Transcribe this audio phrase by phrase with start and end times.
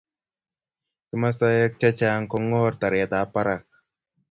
[1.07, 3.61] kimastaoek chechang' ko kongor taret ab barak